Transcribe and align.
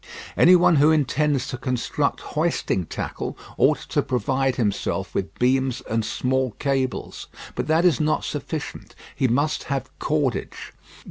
Any 0.35 0.55
one 0.55 0.77
who 0.77 0.89
intends 0.89 1.45
to 1.49 1.59
construct 1.59 2.21
hoisting 2.33 2.87
tackle 2.87 3.37
ought 3.55 3.77
to 3.89 4.01
provide 4.01 4.55
himself 4.55 5.13
with 5.13 5.37
beams 5.37 5.81
and 5.87 6.03
small 6.03 6.53
cables. 6.57 7.27
But 7.53 7.67
that 7.67 7.85
is 7.85 7.99
not 8.01 8.23
sufficient. 8.23 8.95
He 9.15 9.27
must 9.27 9.65
have 9.65 9.91
cordage. 9.99 10.73